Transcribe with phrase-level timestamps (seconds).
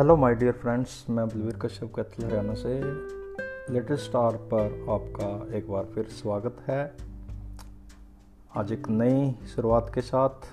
[0.00, 2.70] Hello my dear friends मैं बलवीर कश्यप कैथल हरियाणा से।
[3.72, 6.96] Latest star पर आपका एक बार फिर स्वागत है।
[8.56, 10.48] आज एक नई शुरुआत के साथ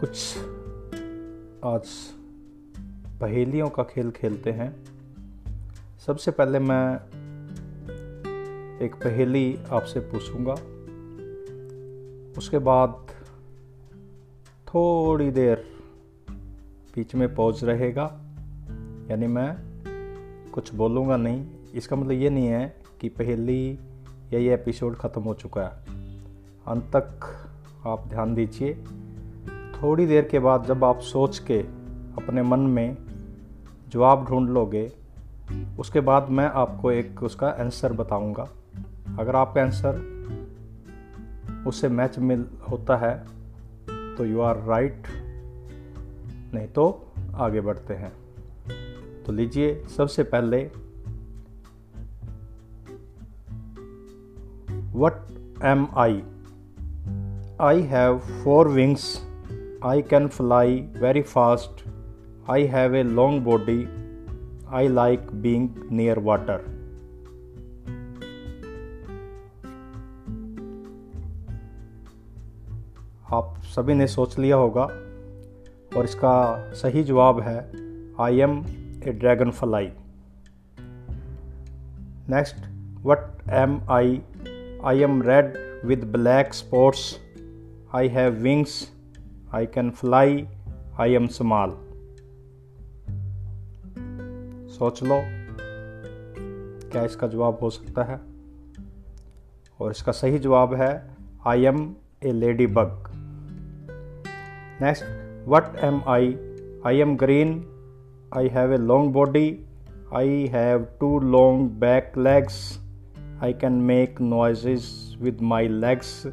[0.00, 0.38] कुछ
[1.64, 1.88] आज
[3.20, 4.72] पहेलियों का खेल खेलते हैं।
[6.06, 6.96] सबसे पहले मैं
[8.80, 10.54] एक पहेली आपसे पूछूँगा।
[12.38, 13.06] उसके बाद
[14.68, 15.75] थोड़ी देर
[16.96, 18.04] बीच में पॉज रहेगा।
[19.10, 19.56] यानी मैं
[20.52, 23.78] कुछ बोलूँगा नहीं। इसका मतलब ये नहीं है कि पहली
[24.32, 25.68] या ये एपिसोड ख़त्म हो चुका है।
[26.66, 27.26] अंत तक
[27.86, 28.74] आप ध्यान दीजिए।
[29.72, 31.58] थोड़ी देर के बाद जब आप सोच के
[32.16, 32.96] अपने मन में
[33.88, 34.92] जवाब ढूंढ लोगे,
[35.78, 38.48] उसके बाद मैं आपको एक उसका आंसर बताऊँगा।
[39.18, 40.02] अगर आपका आंसर
[41.66, 43.14] उससे मैच मिल होता है
[44.16, 45.02] तो यू आर राइट
[46.54, 48.12] नहीं तो आगे बढ़ते हैं।
[49.26, 50.70] तो लीजिए सबसे पहले
[54.98, 55.26] what
[55.64, 56.22] am I
[57.60, 59.26] I have four wings
[59.84, 61.88] I can fly very fast
[62.50, 63.88] I have a long body
[64.68, 66.76] I like being near water
[73.32, 74.88] आप सभी ने सोच लिया होगा
[75.96, 77.72] और इसका सही जवाब है
[78.20, 78.64] I am
[79.06, 79.12] a
[79.50, 79.92] dragonfly
[82.30, 82.56] next
[83.06, 84.22] what am I
[84.84, 85.54] I am red
[85.84, 87.20] with black spots
[87.94, 88.92] I have wings
[89.54, 90.48] I can fly
[91.00, 91.70] I am small
[94.68, 95.20] सोच लो
[96.90, 98.20] क्या इसका जवाब हो सकता है?
[99.80, 101.10] और इसका सही जवाब है
[101.46, 101.94] I am
[102.24, 102.32] a
[102.66, 103.12] ladybug
[104.80, 105.02] Next,
[105.45, 106.37] what am I?
[106.83, 107.65] I am green.
[108.31, 109.65] I have a long body.
[110.11, 112.79] I have two long back legs.
[113.39, 116.27] I can make noises with my legs.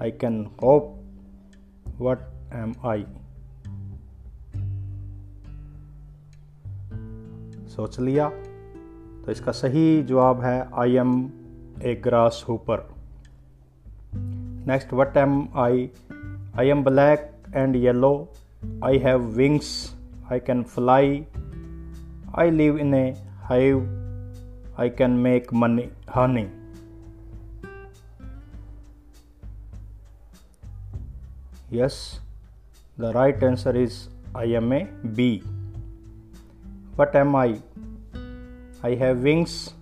[0.00, 0.94] I can hop.
[1.98, 3.04] What am I?
[7.68, 8.28] सोच लिया
[9.24, 11.10] तो इसका सही जवाब है I am
[11.86, 11.94] a
[12.48, 12.88] grasshopper
[14.70, 15.88] next what am I
[16.58, 18.29] I am black and yellow.
[18.81, 19.95] I have wings.
[20.29, 21.25] I can fly.
[22.33, 23.15] I live in a
[23.47, 23.87] hive.
[24.77, 26.49] I can make money, honey.
[31.69, 32.19] Yes,
[32.97, 34.85] the right answer is I am a
[35.15, 35.43] bee.
[36.95, 37.61] What am I?
[38.83, 39.73] I have wings.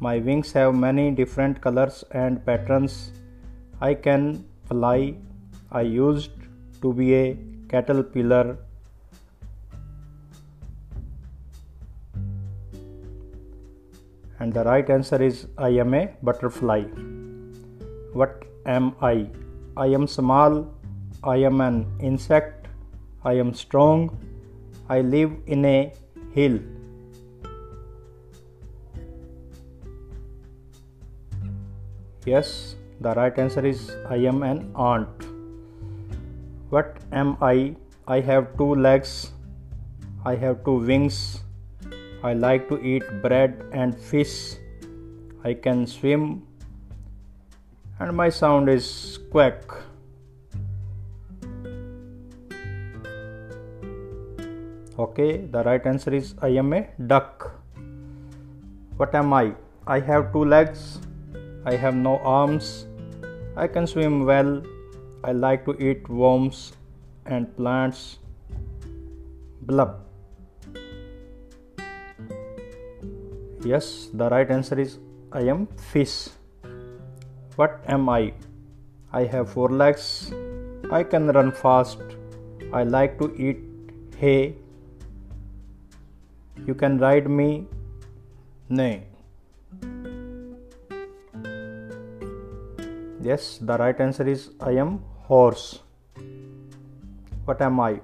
[0.00, 3.12] My wings have many different colors and patterns.
[3.80, 5.14] I can fly.
[5.70, 6.32] I used
[6.82, 7.36] to be a
[7.68, 8.58] caterpillar
[14.42, 16.82] and the right answer is I am a butterfly.
[18.12, 19.28] What am I?
[19.76, 20.66] I am small,
[21.22, 22.66] I am an insect,
[23.24, 24.10] I am strong,
[24.88, 25.92] I live in a
[26.34, 26.58] hill.
[32.26, 35.31] Yes, the right answer is I am an ant.
[36.72, 37.76] What am I?
[38.08, 39.32] I have two legs.
[40.24, 41.44] I have two wings.
[42.24, 44.56] I like to eat bread and fish.
[45.44, 46.46] I can swim.
[48.00, 49.68] And my sound is quack.
[54.98, 57.52] Okay, the right answer is I am a duck.
[58.96, 59.52] What am I?
[59.86, 61.00] I have two legs.
[61.66, 62.86] I have no arms.
[63.58, 64.62] I can swim well.
[65.24, 66.72] I like to eat worms
[67.26, 68.18] and plants.
[69.62, 70.00] Blub.
[73.64, 74.98] Yes, the right answer is
[75.30, 76.28] I am fish.
[77.54, 78.32] What am I?
[79.12, 80.32] I have four legs.
[80.90, 82.00] I can run fast.
[82.72, 83.60] I like to eat
[84.16, 84.56] hay.
[86.66, 87.66] You can ride me.
[88.68, 89.04] Nay.
[93.20, 95.00] Yes, the right answer is I am
[95.32, 95.66] horse.
[97.46, 98.00] What am I?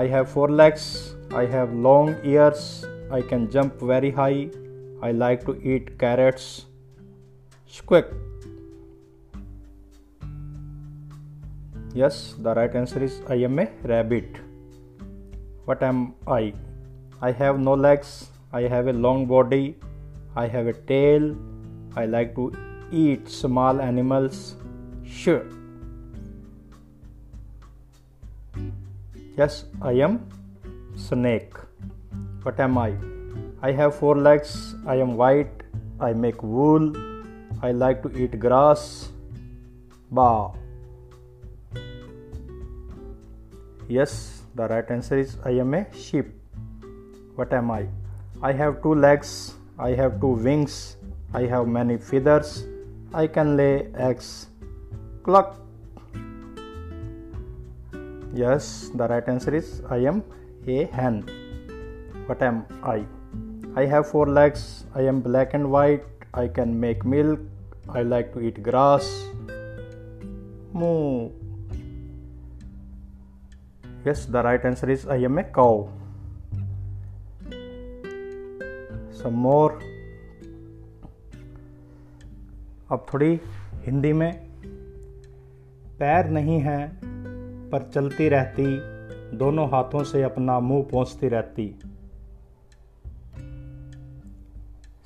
[0.00, 1.14] I have four legs.
[1.42, 2.84] I have long ears.
[3.18, 4.50] I can jump very high.
[5.08, 6.66] I like to eat carrots.
[7.76, 8.10] Squeak.
[11.94, 14.42] Yes, the right answer is I am a rabbit.
[15.64, 16.52] What am I?
[17.22, 18.12] I have no legs.
[18.52, 19.64] I have a long body.
[20.36, 21.34] I have a tail.
[21.96, 22.52] I like to
[22.90, 24.56] eat small animals.
[25.04, 25.61] Sure.
[29.34, 30.28] Yes, I am
[30.94, 31.54] snake.
[32.42, 32.92] What am I?
[33.62, 34.74] I have four legs.
[34.86, 35.62] I am white.
[35.98, 36.92] I make wool.
[37.62, 39.08] I like to eat grass.
[40.10, 40.50] Ba.
[43.88, 46.26] Yes, the right answer is I am a sheep.
[47.34, 47.86] What am I?
[48.42, 49.54] I have two legs.
[49.78, 50.96] I have two wings.
[51.32, 52.66] I have many feathers.
[53.14, 54.48] I can lay eggs.
[55.22, 55.61] Cluck.
[58.34, 60.24] Yes, the right answer is I am
[60.66, 61.28] a hen.
[62.24, 63.04] What am I?
[63.76, 64.84] I have four legs.
[64.94, 66.04] I am black and white.
[66.32, 67.40] I can make milk.
[67.90, 69.04] I like to eat grass.
[70.72, 71.28] Moo.
[74.06, 75.90] Yes, the right answer is I am a cow.
[79.12, 79.78] Some more.
[82.90, 83.40] अब थोड़ी
[83.84, 84.32] हिंदी में
[86.00, 87.11] पैर नहीं है
[87.72, 88.76] पर चलती रहती,
[89.36, 91.78] दोनों हाथों से अपना मुँह पहुँचती रहती।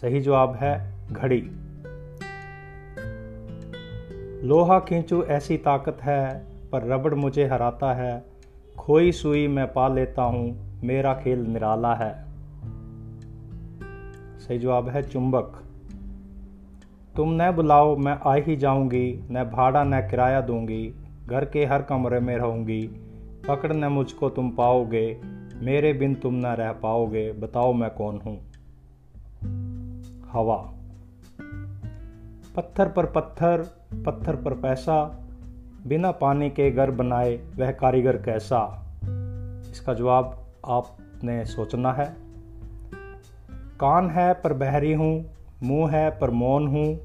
[0.00, 1.50] सही जवाब है घड़ी।
[4.46, 8.24] लोहा खींचू ऐसी ताकत है, पर रबड़ मुझे हराता है।
[8.78, 12.24] खोई सुई मैं पा लेता हूँ, मेरा खेल निराला है।
[14.38, 15.64] सही जवाब है चुंबक।
[17.16, 21.82] तुम न बुलाओ, मैं आ ही जाऊँगी, न भाड़ा, न किराया दूँगी। घर के हर
[21.82, 22.86] कमरे में रहूँगी।
[23.48, 25.20] पकड़ न मुझको तुम पाओगे।
[25.54, 28.40] मेरे बिन तुम न रह पाओगे। बताओ मैं कौन हूँ?
[30.32, 30.72] हवा।
[32.56, 33.62] पत्थर पर पत्थर
[34.06, 35.26] पत्थर पर पैसा।
[35.86, 38.86] बिना पानी के घर बनाए वह कारीगर कैसा?
[39.70, 42.16] इसका जवाब आपने सोचना है।
[43.80, 45.30] कान है पर बहरी हूँ,
[45.62, 47.00] मुँह है पर मौन हूँ,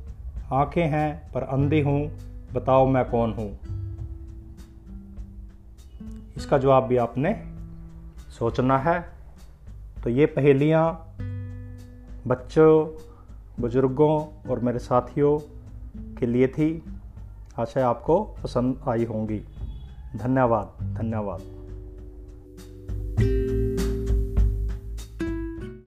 [0.53, 2.11] आँखें हैं पर अंधी हूँ।
[2.53, 3.76] बताओ मैं कौन हूँ?
[6.37, 7.43] इसका जवाब भी आपने
[8.39, 9.09] सोचना है।
[10.03, 11.15] तो ये पहेलियाँ
[12.27, 12.87] बच्चों,
[13.59, 15.39] बुज़ुर्गों और मेरे साथियों
[16.15, 16.83] के लिए थी।
[17.59, 19.39] आशा आपको पसंद आई होंगी।
[20.15, 21.56] धन्यवाद धन्यवाद।